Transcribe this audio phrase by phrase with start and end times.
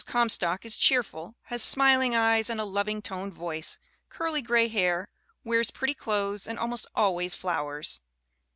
[0.07, 3.77] Comstock is cheerful, "has smiling eyes, a loving toned voice,
[4.09, 5.09] curly gray hair,
[5.43, 8.01] wears pretty clothes and almost always flowers.